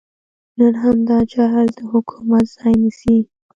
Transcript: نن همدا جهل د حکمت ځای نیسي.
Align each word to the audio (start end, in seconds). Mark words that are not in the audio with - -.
نن 0.59 0.73
همدا 0.83 1.17
جهل 1.33 1.67
د 1.77 1.79
حکمت 1.91 2.45
ځای 2.57 2.73
نیسي. 2.81 3.17